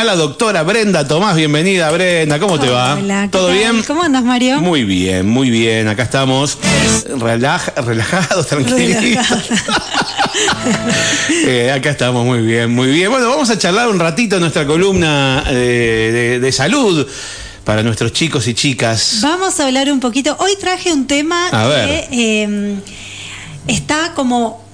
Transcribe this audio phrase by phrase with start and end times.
[0.00, 1.36] a la doctora Brenda Tomás.
[1.36, 2.38] Bienvenida, Brenda.
[2.38, 2.94] ¿Cómo te va?
[2.94, 3.56] Hola, ¿qué ¿Todo tal?
[3.58, 3.82] bien?
[3.86, 4.58] ¿Cómo andas, Mario?
[4.60, 5.88] Muy bien, muy bien.
[5.88, 6.56] Acá estamos
[7.18, 9.26] relaja- relajados, tranquilitos.
[11.46, 13.10] Eh, acá estamos muy bien, muy bien.
[13.10, 17.06] Bueno, vamos a charlar un ratito en nuestra columna eh, de, de salud
[17.64, 19.18] para nuestros chicos y chicas.
[19.22, 20.36] Vamos a hablar un poquito.
[20.38, 22.74] Hoy traje un tema A que eh,
[23.66, 24.64] está como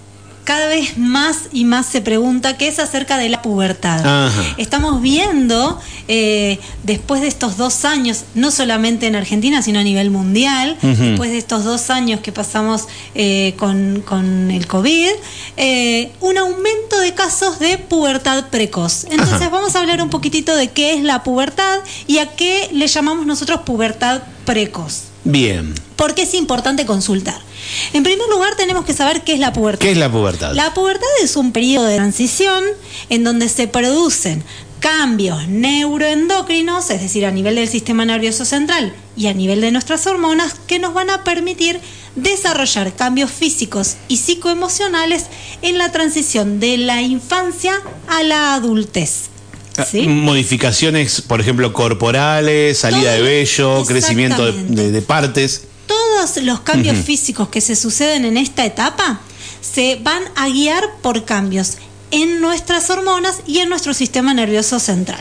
[0.47, 3.99] cada vez más y más se pregunta, que es acerca de la pubertad.
[3.99, 4.55] Ajá.
[4.57, 10.11] Estamos viendo, eh, después de estos dos años, no solamente en Argentina, sino a nivel
[10.11, 15.11] mundial, después de estos dos años que pasamos eh, con, con el COVID,
[15.57, 19.05] eh, un aumento de casos de pubertad precoz.
[19.11, 19.49] Entonces Ajá.
[19.49, 23.27] vamos a hablar un poquitito de qué es la pubertad y a qué le llamamos
[23.27, 25.16] nosotros pubertad precoz.
[25.27, 25.75] Bien.
[25.97, 27.41] ¿Por qué es importante consultar?
[27.93, 29.81] En primer lugar, tenemos que saber qué es la pubertad.
[29.81, 30.55] ¿Qué es la pubertad?
[30.55, 32.63] La pubertad es un periodo de transición
[33.09, 34.45] en donde se producen
[34.79, 40.07] cambios neuroendocrinos, es decir, a nivel del sistema nervioso central y a nivel de nuestras
[40.07, 41.81] hormonas, que nos van a permitir
[42.15, 45.27] desarrollar cambios físicos y psicoemocionales
[45.61, 47.75] en la transición de la infancia
[48.07, 49.31] a la adultez.
[49.85, 50.05] ¿Sí?
[50.07, 54.83] Ah, Modificaciones, por ejemplo, corporales, salida de vello, crecimiento de, Exactamente.
[54.83, 55.63] de- de partes.
[55.87, 59.21] Todos los cambios físicos que se suceden en esta etapa
[59.61, 61.75] se van a guiar por cambios
[62.11, 65.21] en nuestras hormonas y en nuestro sistema nervioso central.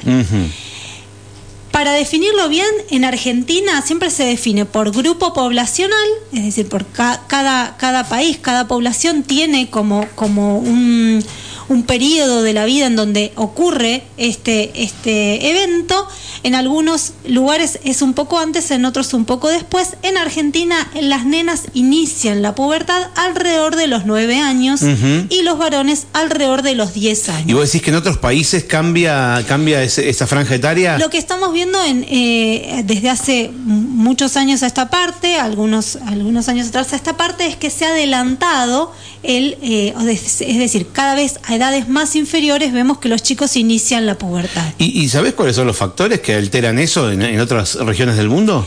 [1.72, 7.22] Para definirlo bien, en Argentina siempre se define por grupo poblacional, es decir, por ca-
[7.28, 11.22] cada, cada país, cada población tiene como, como un,
[11.70, 16.08] un periodo de la vida en donde ocurre este, este evento.
[16.44, 19.98] En algunos lugares es un poco antes, en otros un poco después.
[20.04, 24.82] En Argentina las nenas inician la pubertad alrededor de los 9 años
[25.30, 27.50] y los varones alrededor de los 10 años.
[27.50, 31.00] ¿Y vos decís que en otros países cambia, cambia ese- esa franja etaria?
[31.00, 36.48] Lo que estamos viendo en, eh, desde hace muchos años a esta parte, algunos, algunos
[36.48, 38.92] años atrás a esta parte, es que se ha adelantado
[39.24, 44.06] el, eh, es decir, cada vez a edades más inferiores vemos que los chicos inician
[44.06, 44.74] la pubertad.
[44.78, 48.66] ¿Y, sabés cuáles son los factores que alteran eso en otras regiones del mundo?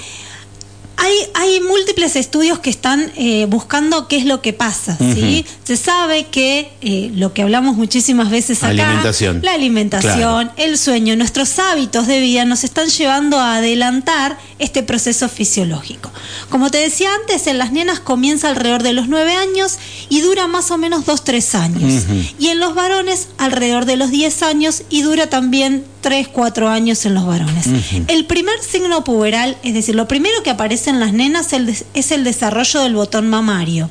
[1.01, 5.47] Hay, hay múltiples estudios que están eh, buscando qué es lo que pasa, ¿sí?
[5.63, 9.41] Se sabe que eh, lo que hablamos muchísimas veces acá, Alimentación.
[9.43, 15.29] la alimentación, el sueño, nuestros hábitos de vida nos están llevando a adelantar este proceso
[15.29, 16.11] fisiológico.
[16.51, 19.79] Como te decía antes, en las nenas comienza alrededor de los 9 años
[20.09, 22.05] y dura más o menos 2-3 años.
[22.41, 27.15] Y en los varones alrededor de los 10 años y dura también 3-4 años en
[27.15, 27.67] los varones.
[28.07, 31.49] El primer signo puberal, es decir, lo primero que aparece en las nenas
[31.95, 33.91] es el desarrollo del botón mamario.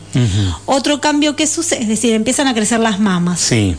[0.66, 3.40] Otro cambio que sucede, es decir, empiezan a crecer las mamas.
[3.40, 3.76] Sí.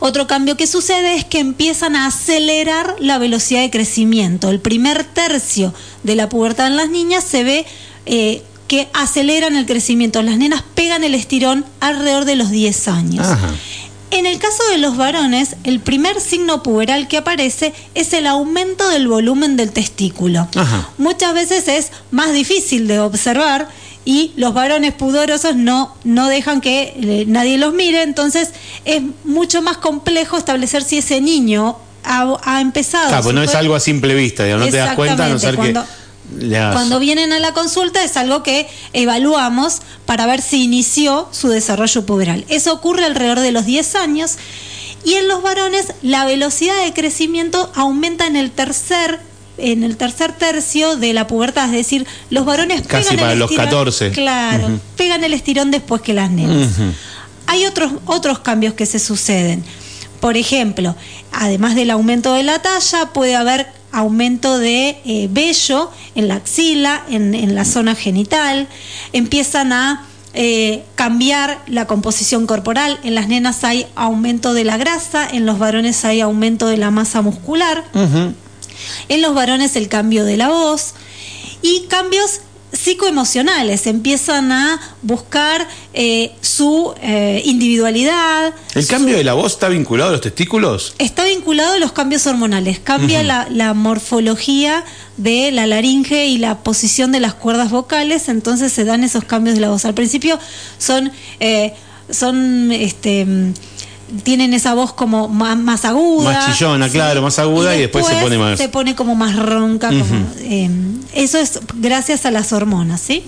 [0.00, 4.50] Otro cambio que sucede es que empiezan a acelerar la velocidad de crecimiento.
[4.50, 7.66] El primer tercio de la pubertad en las niñas se ve
[8.06, 10.22] eh, que aceleran el crecimiento.
[10.22, 13.26] Las nenas pegan el estirón alrededor de los 10 años.
[13.26, 13.50] Ajá.
[14.10, 18.88] En el caso de los varones, el primer signo puberal que aparece es el aumento
[18.88, 20.48] del volumen del testículo.
[20.54, 20.88] Ajá.
[20.98, 23.68] Muchas veces es más difícil de observar
[24.04, 28.50] y los varones pudorosos no, no dejan que eh, nadie los mire, entonces
[28.86, 33.08] es mucho más complejo establecer si ese niño ha, ha empezado.
[33.08, 35.38] Claro, pues no es algo a simple vista, digamos, no te das cuenta a no
[35.38, 35.74] ser que
[36.72, 42.04] Cuando vienen a la consulta es algo que evaluamos para ver si inició su desarrollo
[42.04, 42.44] puberal.
[42.48, 44.36] Eso ocurre alrededor de los 10 años
[45.04, 49.20] y en los varones la velocidad de crecimiento aumenta en el tercer
[49.58, 53.38] en el tercer tercio de la pubertad, es decir, los varones Casi pegan para el
[53.40, 54.10] los estirón, 14.
[54.12, 56.68] Claro, pegan el estirón después que las nenas.
[57.48, 59.64] Hay otros, otros cambios que se suceden.
[60.20, 60.94] Por ejemplo,
[61.32, 67.04] además del aumento de la talla, puede haber aumento de eh, vello en la axila,
[67.08, 68.68] en, en la zona genital.
[69.12, 73.00] Empiezan a eh, cambiar la composición corporal.
[73.02, 76.90] En las nenas hay aumento de la grasa, en los varones hay aumento de la
[76.90, 77.84] masa muscular.
[79.08, 80.94] En los varones el cambio de la voz
[81.62, 82.40] y cambios
[82.72, 83.86] psicoemocionales.
[83.86, 88.52] Empiezan a buscar eh, su eh, individualidad.
[88.74, 90.94] ¿El su- cambio de la voz está vinculado a los testículos?
[90.98, 92.78] Está vinculado a los cambios hormonales.
[92.80, 94.84] Cambia la, la morfología
[95.16, 99.56] de la laringe y la posición de las cuerdas vocales, entonces se dan esos cambios
[99.56, 99.84] de la voz.
[99.84, 100.38] Al principio
[100.78, 101.10] son,
[101.40, 101.74] eh,
[102.10, 103.26] son este,
[104.22, 106.32] tienen esa voz como más, aguda.
[106.32, 109.88] Más chillona, claro, más aguda, y después se pone más- Se pone como más ronca.
[109.88, 110.04] como,
[110.40, 110.70] eh,
[111.14, 113.24] eso es gracias a las hormonas, ¿sí?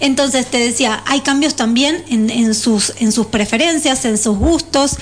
[0.00, 4.96] Entonces te decía, hay cambios también en, sus, en sus preferencias, en sus gustos,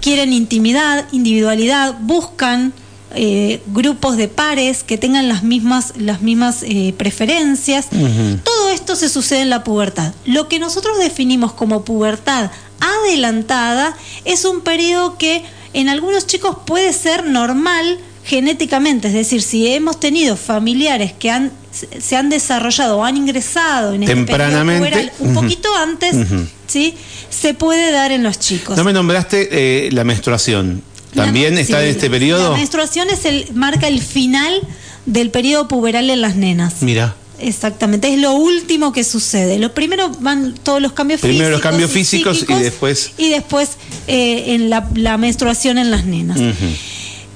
[0.00, 2.72] quieren intimidad, individualidad, buscan
[3.16, 7.86] eh, grupos de pares que tengan las mismas, las mismas eh, preferencias.
[8.42, 10.12] Todo esto se sucede en la pubertad.
[10.24, 12.50] Lo que nosotros definimos como pubertad
[12.84, 15.42] adelantada es un periodo que
[15.72, 21.52] en algunos chicos puede ser normal genéticamente, es decir, si hemos tenido familiares que han
[21.74, 26.16] se han desarrollado o han ingresado en este tempranamente un poquito antes,
[26.66, 26.94] ¿sí?
[27.30, 28.76] Se puede dar en los chicos.
[28.76, 29.48] No me nombraste
[29.86, 30.82] eh, la menstruación.
[31.14, 32.52] ¿También está en este periodo?
[32.52, 34.60] La menstruación es el, marca el final
[35.06, 36.82] del periodo puberal en las nenas.
[36.82, 37.16] Mira.
[37.44, 39.58] Exactamente, es lo último que sucede.
[39.58, 41.36] Lo primero van todos los cambios físicos.
[41.36, 43.12] Primero los cambios físicos y, después.
[43.18, 43.72] Y después
[44.06, 44.80] eh, en la,
[45.18, 46.40] menstruación en las nenas.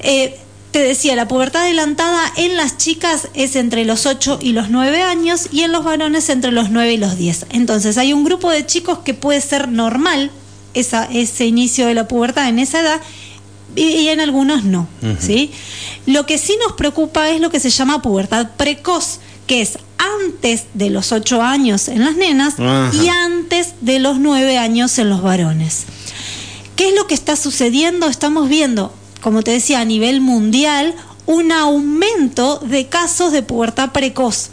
[0.01, 0.39] Eh,
[0.71, 5.03] te decía, la pubertad adelantada en las chicas es entre los 8 y los 9
[5.03, 7.47] años y en los varones entre los 9 y los 10.
[7.51, 10.31] Entonces hay un grupo de chicos que puede ser normal
[10.73, 13.01] esa, ese inicio de la pubertad en esa edad
[13.77, 14.89] y, en algunos no.
[15.19, 15.51] ¿sí?
[16.07, 20.65] Lo que sí nos preocupa es lo que se llama pubertad precoz, que es antes
[20.75, 22.55] de los 8 años en las nenas
[22.93, 25.85] y antes de los 9 años en los varones.
[26.77, 28.07] ¿Qué es lo que está sucediendo?
[28.07, 30.95] Estamos viendo, como te decía, a nivel mundial,
[31.27, 34.51] un aumento de casos de pubertad precoz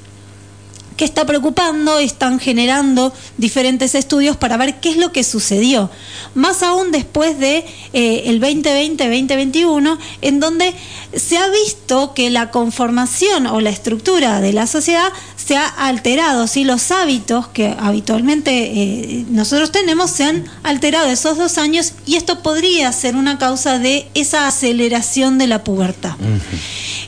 [0.97, 5.89] que está preocupando, están generando diferentes estudios para ver qué es lo que sucedió.
[6.35, 10.73] Más aún después de eh, el 2020-2021, en donde
[11.13, 16.47] se ha visto que la conformación o la estructura de la sociedad se ha alterado,
[16.47, 16.63] ¿sí?
[16.63, 22.41] los hábitos que habitualmente eh, nosotros tenemos se han alterado esos dos años y esto
[22.41, 26.15] podría ser una causa de esa aceleración de la pubertad.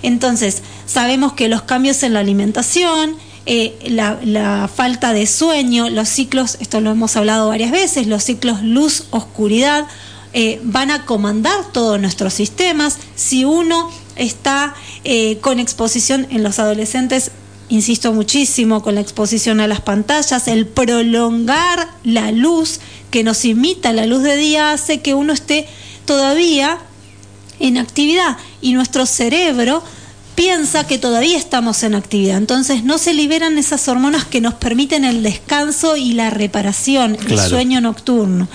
[0.04, 3.16] Entonces, sabemos que los cambios en la alimentación,
[3.50, 8.62] eh, la, falta de sueño, los ciclos, esto lo hemos hablado varias veces, los ciclos
[8.62, 9.88] luz-oscuridad
[10.34, 12.98] eh, van a comandar todos nuestros sistemas.
[13.16, 17.32] Si uno está eh, con exposición en los adolescentes,
[17.70, 23.94] insisto muchísimo, con la exposición a las pantallas, el prolongar la luz que nos imita
[23.94, 25.70] la luz de día hace que uno esté
[26.04, 26.80] todavía
[27.62, 29.84] en actividad y nuestro cerebro
[30.38, 32.38] piensa que todavía estamos en actividad.
[32.38, 37.40] Entonces no se liberan esas hormonas que nos permiten el descanso y la reparación, el
[37.40, 38.48] sueño nocturno.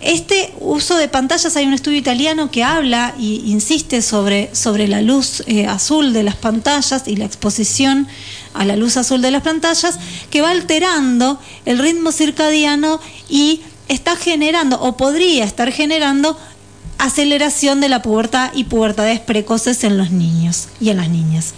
[0.00, 5.00] Este uso de pantallas, hay un estudio italiano que habla e insiste sobre, sobre la
[5.00, 8.08] luz eh, azul de las pantallas y la exposición
[8.52, 12.98] a la luz azul de las pantallas, que va alterando el ritmo circadiano
[13.28, 16.36] y está generando o podría estar generando
[17.02, 21.54] aceleración de la pubertad y pubertades precoces en los niños y en las niñas.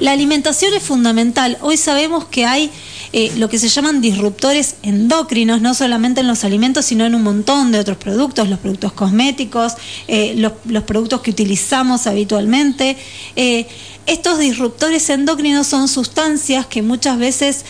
[0.00, 1.56] La alimentación es fundamental.
[1.62, 2.70] Hoy sabemos que hay
[3.14, 7.22] eh, lo que se llaman disruptores endocrinos, no solamente en los alimentos, sino en un
[7.22, 9.74] montón de otros productos, los productos cosméticos,
[10.08, 12.98] eh, los, productos que utilizamos habitualmente.
[13.34, 13.66] Eh,
[14.04, 17.64] estos disruptores endocrinos son sustancias que muchas veces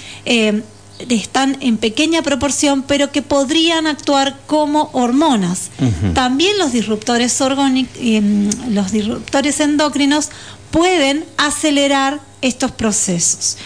[1.09, 5.71] están en pequeña proporción, pero que podrían actuar como hormonas.
[6.15, 10.31] También los disruptores, em, los disruptores endocrinos
[10.71, 13.57] pueden acelerar estos procesos.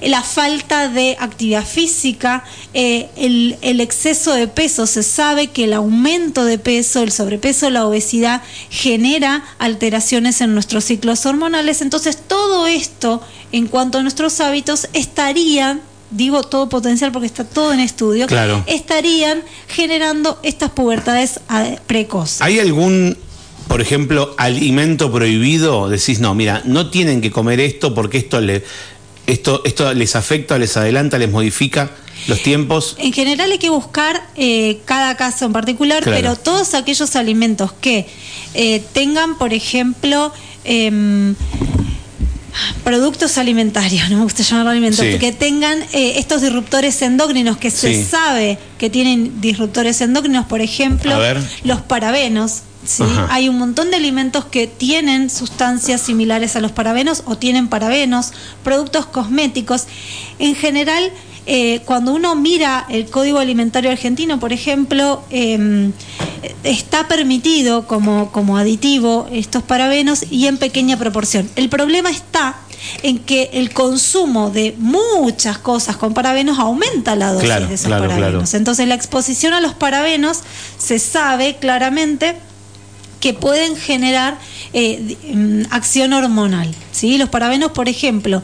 [0.00, 2.44] La falta de actividad física,
[2.74, 7.70] eh, el, el, exceso de peso, se sabe que el aumento de peso, el sobrepeso,
[7.70, 11.80] la obesidad genera alteraciones en nuestros ciclos hormonales.
[11.80, 17.72] Entonces todo esto, en cuanto a nuestros hábitos, estarían digo todo potencial porque está todo
[17.72, 18.26] en estudio,
[18.66, 21.40] estarían generando estas pubertades
[21.86, 22.40] precoces.
[22.42, 23.16] ¿Hay algún,
[23.66, 25.88] por ejemplo, alimento prohibido?
[25.88, 28.64] Decís, no, mira, no tienen que comer esto porque esto, le,
[29.26, 31.90] esto, esto les afecta, les adelanta, les modifica
[32.26, 32.96] los tiempos.
[32.98, 38.06] En general hay que buscar eh, cada caso en particular, pero todos aquellos alimentos que
[38.54, 40.32] eh, tengan, por ejemplo,
[40.64, 41.34] em,
[42.88, 48.02] productos alimentarios, no me gusta llamarlo alimentos, que tengan eh, estos disruptores endócrinos que se
[48.02, 51.14] sabe que tienen disruptores endócrinos, por ejemplo,
[51.64, 52.62] los parabenos.
[52.86, 53.04] ¿sí?
[53.28, 58.32] Hay un montón de alimentos que tienen sustancias similares a los parabenos o tienen parabenos,
[58.64, 59.84] productos cosméticos.
[60.38, 61.12] En general,
[61.50, 65.92] eh, cuando uno mira el Código Alimentario Argentino, por ejemplo, em,
[66.62, 71.48] está permitido como, como aditivo estos parabenos y en pequeña proporción.
[71.56, 72.56] El problema está
[73.02, 78.52] en que el consumo de muchas cosas con parabenos aumenta la dosis de esos parabenos.
[78.52, 80.40] Entonces la exposición a los parabenos
[80.76, 82.36] se sabe claramente
[83.20, 84.38] que pueden generar
[84.74, 86.74] eh, mm, acción hormonal.
[86.92, 87.16] ¿sí?
[87.16, 88.42] Los parabenos, por ejemplo,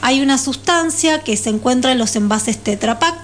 [0.00, 3.14] hay una sustancia que se encuentra en los envases Tetra Pak,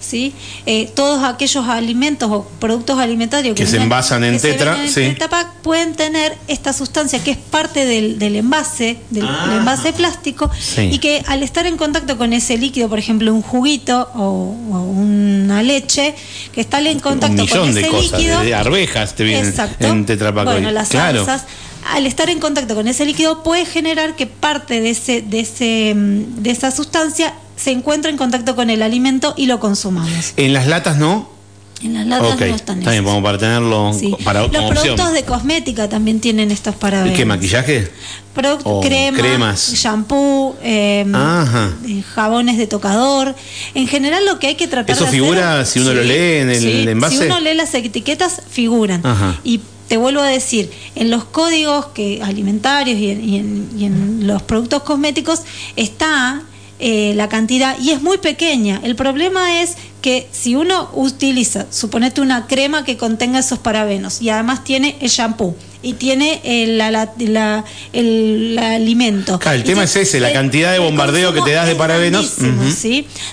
[0.00, 0.32] ¿sí?
[0.64, 4.72] Eh, todos aquellos alimentos o productos alimentarios que, se vienen- envasan en que se tetra,
[4.72, 5.00] venden en sí.
[5.10, 9.46] Tetra Pak pueden tener esta sustancia que es parte del, del envase, del, Ah.
[9.48, 10.82] del envase plástico, Sí.
[10.92, 14.80] y que al estar en contacto con ese líquido, por ejemplo, un juguito o, o
[14.82, 16.14] una leche,
[16.52, 18.40] que está en contacto un con ese de cosas, líquido.
[18.40, 19.86] de arvejas te vienen Exacto.
[19.88, 20.74] en Tetra Pak Bueno, hoy.
[20.74, 21.24] las claro.
[21.24, 21.46] salsas,
[21.94, 25.94] al estar en contacto con ese líquido, puede generar que parte de, ese, de, ese,
[25.96, 30.32] mm, de esa sustancia se encuentre en contacto con el alimento y lo consumamos.
[30.36, 31.36] En las latas no.
[31.82, 34.12] En las latas no están está bien, vamos para tenerlo Sí.
[34.24, 35.14] para Los como productos opción.
[35.14, 37.16] de cosmética también tienen estos ¿Y parabenos.
[37.16, 37.88] qué maquillaje?
[38.34, 39.72] Product- O crema, cremas.
[39.74, 41.70] shampoo, eh, Ajá.
[41.86, 43.34] eh, jabones de tocador.
[43.74, 46.38] En general lo que hay que tratar ¿Eso de hacer- figura si uno lo lee
[46.40, 47.18] en el sí, envase?
[47.18, 49.06] Si uno lee las etiquetas, figuran.
[49.06, 49.38] Ajá.
[49.44, 53.84] Y te vuelvo a decir, en los códigos que alimentarios y en, y en- y
[53.86, 55.40] en los productos cosméticos
[55.76, 56.42] está
[56.80, 58.80] eh, la cantidad y es muy pequeña.
[58.84, 64.30] El problema es que si uno utiliza, suponete una crema que contenga esos parabenos y
[64.30, 69.38] además tiene el shampoo y tiene el, la- la- la- el- el alimento.
[69.40, 72.34] Claro, el tema es ese, la cantidad de bombardeo que te das de parabenos.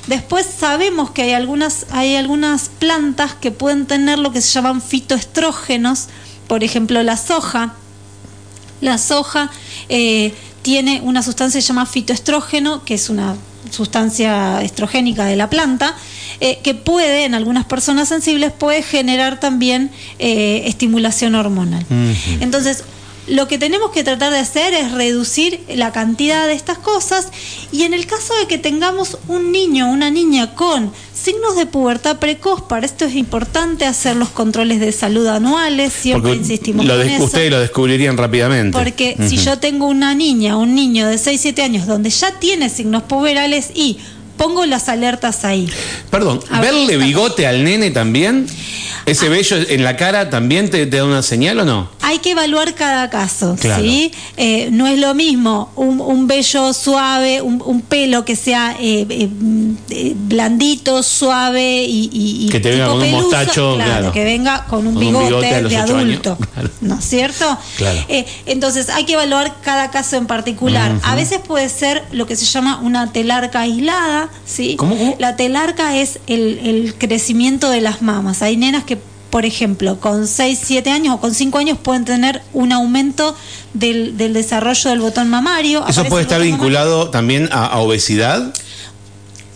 [0.08, 4.82] Después sabemos que hay algunas, hay algunas plantas que pueden tener lo que se llaman
[4.82, 6.08] fitoestrógenos,
[6.48, 7.74] por ejemplo la soja.
[8.82, 9.50] La soja
[9.90, 13.36] eh, tiene una sustancia que se llama fitoestrógeno, que es una
[13.70, 15.96] sustancia estrogénica de la planta,
[16.40, 21.86] eh, que puede, en algunas personas sensibles, puede generar también eh, estimulación hormonal.
[22.42, 22.84] Entonces,
[23.28, 27.30] lo que tenemos que tratar de hacer es reducir la cantidad de estas cosas
[27.72, 31.66] y en el caso de que tengamos un niño o una niña con signos de
[31.66, 36.86] pubertad precoz, para esto es importante hacer los controles de salud anuales, siempre Porque insistimos
[36.86, 37.24] lo con eso.
[37.24, 38.78] ustedes lo descubrirían rápidamente.
[38.78, 42.32] Porque si yo tengo una niña o un niño de 6, 7 años donde ya
[42.40, 43.98] tiene signos puberales y
[44.38, 45.68] pongo las alertas ahí.
[46.12, 48.46] Perdón, A ¿verle bigote al nene también?
[49.06, 51.90] ¿Ese vello en la cara también te, te da una señal o no?
[52.08, 53.82] Hay que evaluar cada caso, Claro.
[53.84, 54.12] ¿sí?
[54.38, 59.08] Eh, no es lo mismo un, un vello suave, un, un pelo que sea eh,
[59.10, 59.30] eh,
[59.90, 64.12] eh, blandito, suave y, y- Que te venga tipo con un mostacho, claro.
[64.12, 66.70] que venga con un Con un bigote, de adulto, claro.
[66.82, 67.58] ¿no es cierto?
[67.78, 68.00] Claro.
[68.08, 70.92] Eh, entonces hay que evaluar cada caso en particular.
[71.04, 74.76] A veces puede ser lo que se llama una telarca aislada, ¿sí?
[74.76, 75.16] ¿Cómo, cómo?
[75.18, 78.42] La telarca es el, el crecimiento de las mamas.
[78.44, 78.98] Hay nenas que,
[79.36, 83.36] por ejemplo, con 6, 7 años o con 5 años pueden tener un aumento
[83.74, 85.80] del, del desarrollo del botón mamario.
[85.80, 86.56] ¿Eso Aparece puede estar mamario.
[86.56, 88.54] vinculado también a, a obesidad?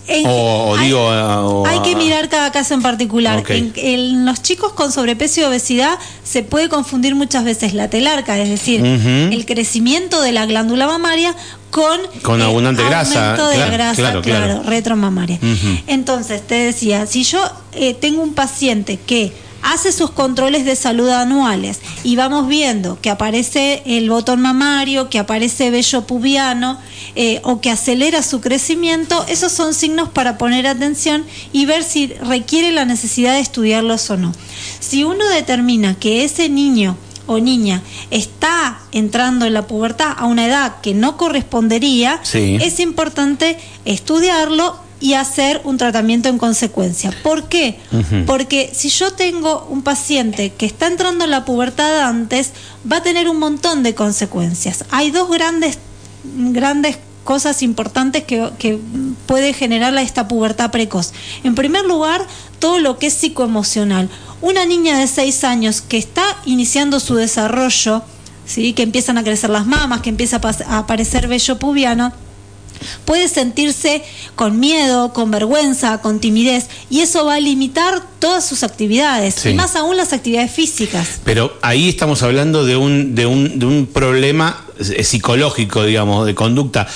[0.09, 3.41] En- O- hay, digo, a- o hay que mirar cada caso en particular.
[3.47, 8.37] En, en los chicos con sobrepeso y obesidad se puede confundir muchas veces la telarca,
[8.37, 11.33] es decir, el crecimiento de la glándula mamaria
[11.71, 14.63] con, Con abundante aumento grasa, de claro, grasa, claro, claro, claro.
[14.63, 15.39] retromamaria.
[15.87, 17.39] Entonces, te decía, si yo
[17.71, 19.31] eh, tengo un paciente que
[19.61, 25.19] hace sus controles de salud anuales y vamos viendo que aparece el botón mamario, que
[25.19, 26.79] aparece vello pubiano
[27.15, 32.07] eh, o que acelera su crecimiento, esos son signos para poner atención y ver si
[32.07, 34.31] requiere la necesidad de estudiarlos o no.
[34.79, 40.45] Si uno determina que ese niño o niña está entrando en la pubertad a una
[40.47, 42.57] edad que no correspondería, Sí.
[42.61, 47.13] es importante estudiarlo y hacer un tratamiento en consecuencia.
[47.23, 47.79] ¿Por qué?
[48.25, 52.51] Porque si yo tengo un paciente que está entrando en la pubertad antes,
[52.89, 54.85] va a tener un montón de consecuencias.
[54.89, 55.77] Hay dos grandes,
[56.23, 58.79] grandes cosas importantes que, que
[59.25, 61.13] puede generar esta pubertad precoz.
[61.43, 62.25] En primer lugar,
[62.59, 64.09] todo lo que es psicoemocional.
[64.41, 68.03] Una niña de 6 años que está iniciando su desarrollo,
[68.45, 68.73] ¿sí?
[68.73, 72.13] que empiezan a crecer las mamas, que empieza a, a aparecer vello pubiano,
[73.05, 74.03] puede sentirse
[74.35, 79.49] con miedo, con vergüenza, con timidez, y eso va a limitar todas sus actividades, Sí.
[79.49, 81.19] y más aún las actividades físicas.
[81.23, 86.35] Pero ahí estamos hablando de un, de un, de un problema eh, psicológico, digamos, de
[86.35, 86.87] conducta.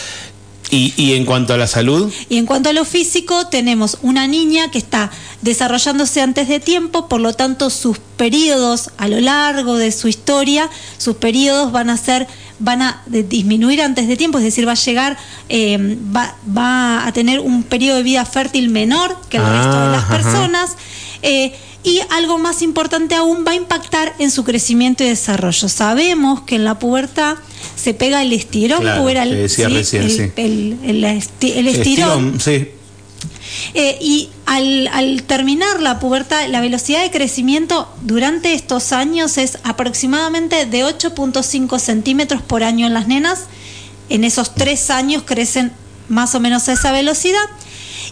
[0.72, 4.26] Y, y en cuanto a la salud, Y en cuanto a lo físico, tenemos una
[4.26, 5.12] niña que está
[5.44, 10.70] desarrollándose antes de tiempo, por lo tanto sus periodos a lo largo de su historia,
[10.98, 12.28] sus periodos van a ser
[12.64, 15.18] van a disminuir antes de tiempo, es decir, va a llegar,
[15.50, 19.92] eh, va, va a tener un periodo de vida fértil menor que el resto de
[19.92, 20.78] las Ah, personas.
[21.22, 21.54] eh,
[21.86, 25.68] y algo más importante aún va a impactar en su crecimiento y desarrollo.
[25.68, 27.36] Sabemos que en la pubertad
[27.76, 29.66] se pega el estirón Claro, puberal, ¿sí?
[29.66, 30.32] recién, el, sí.
[30.38, 32.70] el- el estirón, sí.
[33.74, 39.58] Eh, y al, al terminar la pubertad, la velocidad de crecimiento durante estos años es
[39.64, 43.46] aproximadamente de 8.5 centímetros por año en las nenas.
[44.10, 45.72] En esos tres años crecen
[46.10, 47.46] más o menos a esa velocidad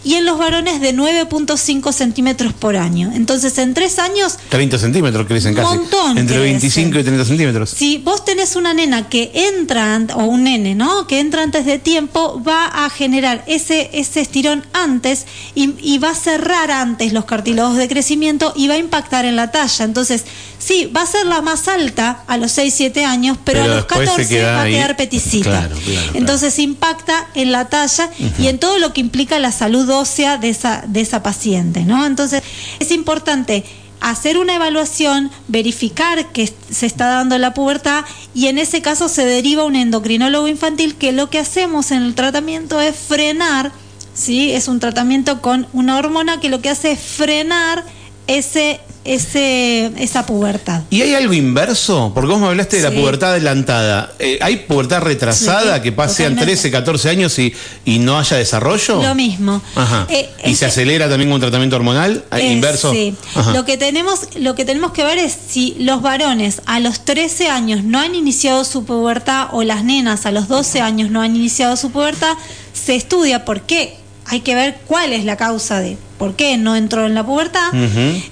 [0.04, 3.10] y en los varones de 9.5 centímetros por año.
[3.14, 4.38] Entonces, en tres años...
[4.48, 5.76] 30 centímetros crecen casi.
[5.76, 6.60] Montón Entre crecen.
[6.60, 7.70] 25 y 30 centímetros.
[7.70, 11.06] Si vos tenés una nena que entra, o un nene, ¿no?
[11.06, 16.10] Que entra antes de tiempo, va a generar ese, ese estirón antes y, y va
[16.10, 19.84] a cerrar antes los cartílagos de crecimiento y va a impactar en la talla.
[19.84, 20.24] Entonces,
[20.58, 23.76] sí, va a ser la más alta a los 6, 7 años, pero, Pero a
[23.76, 25.50] los después se 14 queda va a quedar peticita.
[25.50, 26.12] Claro, claro, claro.
[26.14, 30.84] Entonces impacta en la talla y en todo lo que implica la salud de esa,
[30.86, 32.06] de esa paciente, ¿no?
[32.06, 32.42] Entonces
[32.78, 33.64] es importante
[34.00, 39.24] hacer una evaluación, verificar que se está dando la pubertad y en ese caso se
[39.24, 43.70] deriva un endocrinólogo infantil que lo que hacemos en el tratamiento es frenar,
[44.14, 44.52] ¿sí?
[44.52, 47.84] Es un tratamiento con una hormona que lo que hace es frenar
[48.26, 50.82] ese, ese, esa pubertad.
[50.90, 52.12] ¿Y hay algo inverso?
[52.14, 54.12] Porque vos me hablaste de la pubertad adelantada.
[54.18, 56.60] Eh, ¿Hay pubertad retrasada Sí, que pasean totalmente.
[56.62, 57.52] 13, 14 años y,
[57.84, 59.02] y no haya desarrollo?
[59.02, 59.60] Lo mismo.
[59.74, 60.06] Ajá.
[60.10, 62.24] Eh, ¿Y se que- acelera también con tratamiento hormonal?
[62.30, 62.92] ¿Hay Eh, ¿Inverso?
[62.92, 63.14] Sí.
[63.34, 63.52] Ajá.
[63.52, 67.48] Lo que tenemos, lo que tenemos que ver es si los varones a los 13
[67.48, 71.34] años no han iniciado su pubertad o las nenas a los 12 años no han
[71.36, 72.34] iniciado su pubertad,
[72.72, 73.96] se estudia por qué.
[74.32, 77.70] Hay que ver cuál es la causa de por qué no entró en la pubertad.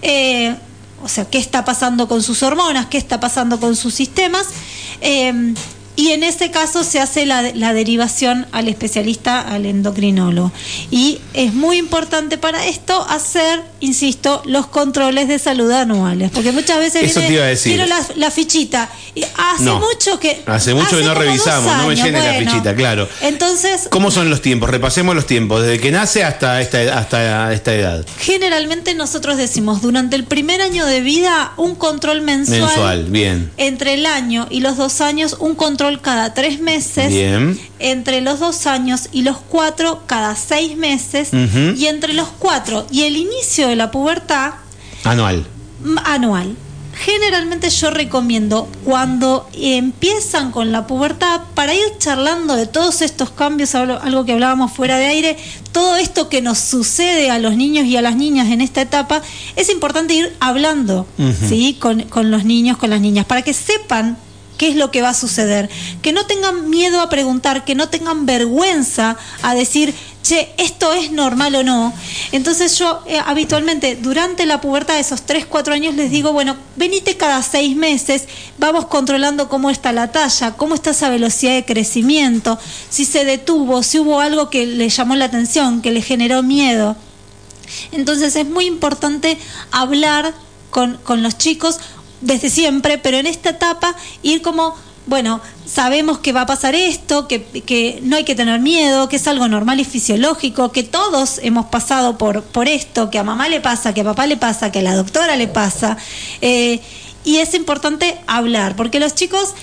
[0.00, 0.57] Eh,
[1.02, 4.47] o sea, qué está pasando con sus hormonas, qué está pasando con sus sistemas.
[5.02, 5.52] Eh,
[5.97, 10.52] y en ese caso se hace la, la derivación al especialista, al endocrinólogo.
[10.90, 16.30] Y es muy importante para esto hacer, insisto, los controles de salud anuales.
[16.30, 17.73] Porque muchas veces Eso viene, te iba a decir.
[17.76, 18.88] quiero la, la fichita.
[19.14, 19.80] Y hace No.
[19.80, 20.42] mucho que...
[20.47, 22.50] Hace mucho que no revisamos, no me llene la bueno.
[22.50, 23.09] fichita, claro.
[23.23, 24.70] Entonces, ¿Cómo son los tiempos?
[24.70, 28.06] Repasemos los tiempos, desde que nace hasta esta, hasta esta edad.
[28.20, 32.61] generalmente nosotros decimos, durante el primer año de vida, un control mensual.
[32.61, 33.50] Mensual, bien.
[33.56, 37.09] Entre el año y los dos años, un control cada tres meses.
[37.09, 37.59] Bien.
[37.79, 41.31] Entre los dos años y los cuatro, cada seis meses.
[41.77, 44.55] Y entre los cuatro y el inicio de la pubertad,
[45.05, 45.47] Anual.
[46.05, 46.55] anual.
[46.93, 53.75] Generalmente yo recomiendo cuando empiezan con la pubertad para ir charlando de todos estos cambios,
[53.75, 55.38] algo que hablábamos fuera de aire,
[55.73, 59.23] todo esto que nos sucede a los niños y a las niñas en esta etapa,
[59.57, 61.07] es importante ir hablando.
[61.49, 61.79] ¿sí?
[61.81, 64.19] con, con los niños, con las niñas, para que sepan
[64.61, 65.70] qué es lo que va a suceder,
[66.03, 71.12] que no tengan miedo a preguntar, que no tengan vergüenza a decir, che, esto es
[71.12, 71.94] normal o no.
[72.31, 76.59] Entonces yo eh, habitualmente durante la pubertad de esos 3, 4 años les digo, bueno,
[76.77, 78.25] venite cada 6 meses,
[78.59, 82.59] vamos controlando cómo está la talla, cómo está esa velocidad de crecimiento,
[82.90, 86.96] si se detuvo, si hubo algo que le llamó la atención, que le generó miedo.
[87.92, 89.38] Entonces es muy importante
[89.70, 90.35] hablar
[90.68, 91.81] con, con los chicos
[92.20, 94.74] desde siempre, pero en esta etapa ir como,
[95.06, 99.16] bueno, sabemos que va a pasar esto, que, que no hay que tener miedo, que
[99.16, 103.48] es algo normal y fisiológico, que todos hemos pasado por, por esto, que a mamá
[103.48, 105.96] le pasa, que a papá le pasa, que a la doctora le pasa.
[106.40, 106.80] eh,
[107.22, 109.54] y es importante hablar, porque los chicos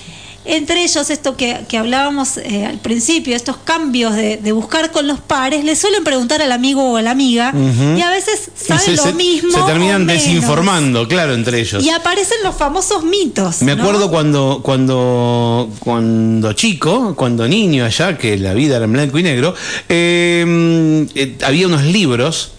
[0.44, 5.06] entre ellos, esto que, que hablábamos eh, al principio, estos cambios de, de buscar con
[5.06, 7.52] los pares, le suelen preguntar al amigo o a la amiga
[7.96, 9.50] y a veces saben se, lo se- mismo.
[9.52, 10.24] se terminan o menos.
[10.24, 11.84] desinformando, claro, entre ellos.
[11.84, 13.60] Y aparecen los famosos mitos.
[13.62, 13.82] Me ¿no?
[13.82, 19.22] acuerdo cuando, cuando, cuando chico, cuando niño allá, que la vida era en blanco y
[19.22, 19.54] negro,
[19.88, 22.52] eh, eh, había unos libros,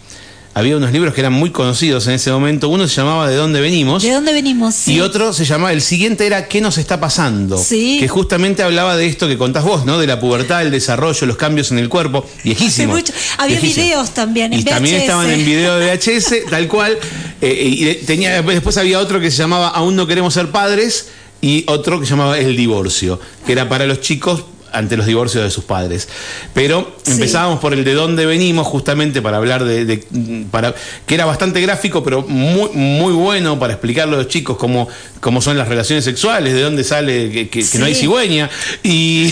[0.60, 2.70] había unos libros que eran muy conocidos en ese momento.
[2.70, 4.04] Uno se llamaba ¿De dónde venimos?
[4.04, 4.76] ¿De dónde venimos?
[4.76, 4.94] Sí.
[4.94, 7.58] Y otro se llamaba, el siguiente era ¿Qué nos está pasando?
[7.58, 7.98] Sí.
[8.00, 9.98] Que justamente hablaba de esto que contás vos, ¿no?
[9.98, 12.26] De la pubertad, el desarrollo, los cambios en el cuerpo.
[12.44, 12.94] Viejísimo.
[12.96, 13.14] Mucho.
[13.38, 15.02] Había videos también en Y también VHS.
[15.02, 16.98] estaban en video de VHS, tal cual.
[17.42, 21.08] Eh, y tenía, después había otro que se llamaba Aún no queremos ser padres
[21.42, 25.44] y otro que se llamaba El divorcio, que era para los chicos ante los divorcios
[25.44, 26.08] de sus padres.
[26.54, 27.12] Pero Sí.
[27.14, 30.74] empezábamos por el de dónde venimos, justamente para hablar de, de- para
[31.06, 34.88] que era bastante gráfico, pero muy, muy bueno para explicarle a los chicos cómo,
[35.20, 38.50] cómo son las relaciones sexuales, de dónde sale que, que- que no hay cigüeña,
[38.84, 39.32] y,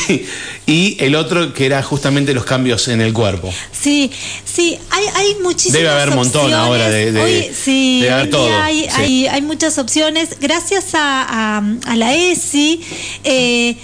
[0.66, 3.54] y el otro que era justamente los cambios en el cuerpo.
[3.72, 4.12] Sí,
[4.46, 6.66] sí, hay, hay muchísimas Debe haber un montón opciones.
[6.68, 8.88] ahora de- de- Hoy, sí, hoy día todo, Hay, sí.
[8.96, 10.30] hay, hay muchas opciones.
[10.40, 12.82] Gracias a, a- a la ESI
[13.24, 13.76] eh,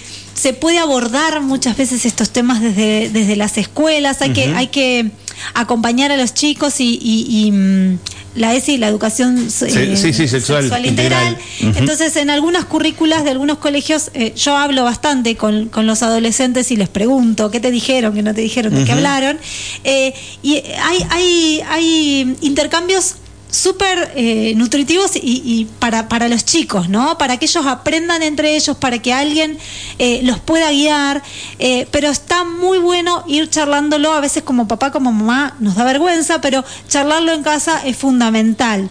[0.43, 4.21] se puede abordar muchas veces estos temas desde, desde las escuelas.
[4.21, 5.09] Hay, que, hay que
[5.53, 7.99] acompañar a los chicos y, y- y, mm,
[8.35, 10.27] la ESI, la educación eh, sí, sí,
[10.63, 11.37] sexual integral.
[11.61, 16.71] Entonces, en algunas currículas de algunos colegios, eh, yo hablo bastante con, con los adolescentes
[16.71, 19.37] y les pregunto qué te dijeron, qué no te dijeron, de qué hablaron.
[19.85, 23.15] Eh, y hay, hay, hay intercambios
[23.53, 27.19] súper eh, nutritivos y, y para, para los chicos, ¿no?
[27.19, 29.59] Para que ellos aprendan entre ellos, para que alguien
[29.99, 31.21] eh, los pueda guiar,
[31.59, 35.83] eh, pero está muy bueno ir charlándolo, a veces como papá, como mamá, nos da
[35.83, 38.89] vergüenza, pero charlarlo en casa es fundamental.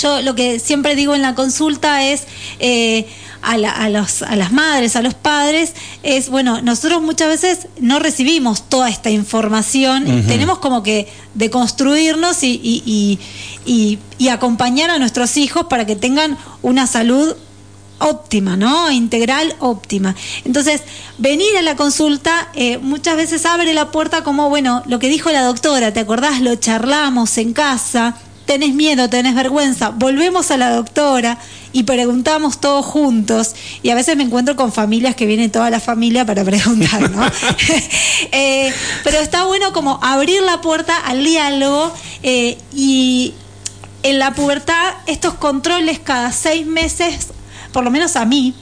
[0.00, 2.22] Yo lo que siempre digo en la consulta es
[2.58, 3.06] eh,
[3.42, 7.68] a, la- a los- a las madres, a los padres, es, bueno, nosotros muchas veces
[7.78, 13.18] no recibimos toda esta información, tenemos como que deconstruirnos y, y, y-
[13.66, 17.34] y- y acompañar a nuestros hijos para que tengan una salud
[18.00, 18.90] óptima, ¿no?
[18.90, 20.14] Integral óptima.
[20.44, 20.82] Entonces,
[21.18, 25.30] venir a la consulta eh, muchas veces abre la puerta como, bueno, lo que dijo
[25.30, 26.40] la doctora, ¿te acordás?
[26.40, 28.16] Lo charlamos en casa,
[28.46, 31.38] tenés miedo, tenés vergüenza, volvemos a la doctora
[31.72, 33.54] y preguntamos todos juntos.
[33.82, 37.24] Y a veces me encuentro con familias que viene toda la familia para preguntar, ¿no?
[38.32, 38.72] Eh,
[39.04, 43.34] pero está bueno como abrir la puerta al diálogo eh, y
[44.02, 47.28] en la pubertad estos controles cada seis meses,
[47.72, 48.54] por lo menos a mí,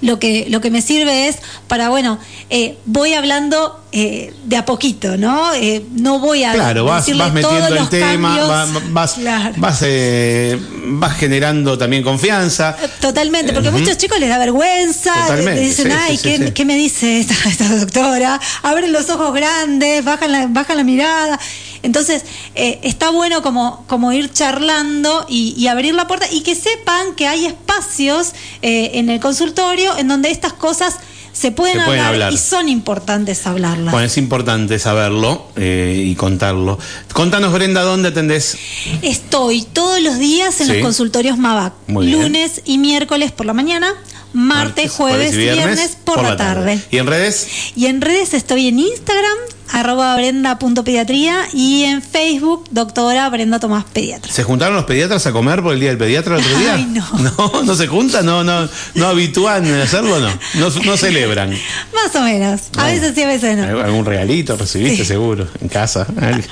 [0.00, 2.18] lo que, lo que me sirve es para, bueno,
[2.50, 5.54] eh, voy hablando eh, de a poquito, ¿no?
[5.54, 8.92] Eh, no voy a Claro, vas, vas metiendo el los tema, cambios.
[8.92, 9.54] vas, Claro.
[9.56, 10.58] vas, eh,
[10.88, 12.76] vas generando también confianza.
[13.00, 16.38] Totalmente, porque a muchos chicos les da vergüenza, Totalmente, le dicen, sí, ay, sí, ¿qué,
[16.46, 16.52] sí.
[16.52, 18.40] qué me dice esta, esta doctora?
[18.62, 21.40] Abren los ojos grandes, bajan la, bajan la mirada.
[21.82, 26.54] Entonces, eh, está bueno como, como ir charlando y, y abrir la puerta y que
[26.54, 30.96] sepan que hay espacios eh, en el consultorio en donde estas cosas
[31.32, 32.32] se pueden, Se pueden hablar, hablar.
[32.32, 33.92] y son importantes hablarlas.
[33.92, 36.78] Bueno, es importante saberlo eh, y contarlo.
[37.12, 38.56] Contanos, Brenda, ¿dónde atendés?
[39.02, 40.72] Estoy todos los días en Sí.
[40.72, 43.94] los consultorios MAVAC, lunes y miércoles por la mañana,
[44.32, 46.80] martes, jueves, y viernes, por, la tarde.
[46.90, 47.46] ¿Y en redes?
[47.76, 49.38] Y en redes estoy en Instagram,
[49.72, 54.32] arroba brenda.pediatría y en Facebook, doctora Brenda Tomás Pediatra.
[54.32, 56.74] ¿Se juntaron los pediatras a comer por el día del pediatra el otro día?
[56.74, 57.06] Ay, no.
[57.38, 60.28] No, no se juntan, no, no, no habitúan en hacerlo, no.
[60.54, 61.50] No, no celebran.
[61.94, 62.60] Más o menos.
[62.76, 63.64] A veces sí, a veces no.
[63.64, 65.04] ¿Algún- ¿Algún regalito recibiste Sí.
[65.04, 65.46] seguro?
[65.60, 66.06] En casa.
[66.20, 66.42] Algo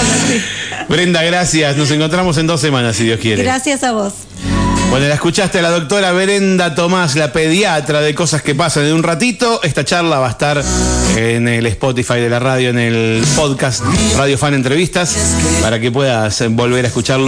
[0.00, 0.40] así.
[0.88, 1.76] Brenda, gracias.
[1.76, 3.42] Nos encontramos en dos semanas, si Dios quiere.
[3.42, 4.12] Gracias a vos.
[4.90, 8.94] Bueno, la escuchaste a la doctora Brenda Tomás, la pediatra de cosas que pasan en
[8.94, 9.60] un ratito.
[9.62, 10.62] Esta charla va a estar
[11.16, 13.82] en el Spotify de la radio, en el podcast
[14.16, 15.14] Radio Fan Entrevistas,
[15.60, 17.26] para que puedas volver a escucharlo.